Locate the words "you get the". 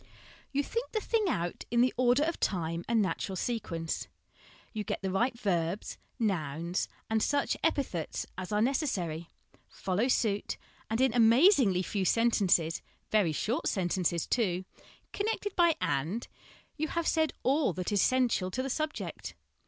4.73-5.11